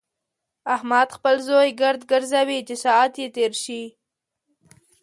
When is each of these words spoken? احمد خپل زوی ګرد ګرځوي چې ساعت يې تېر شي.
احمد 0.75 1.07
خپل 1.17 1.35
زوی 1.47 1.69
ګرد 1.81 2.01
ګرځوي 2.11 2.59
چې 2.67 2.75
ساعت 2.83 3.13
يې 3.21 3.27
تېر 3.35 3.53
شي. 3.63 3.83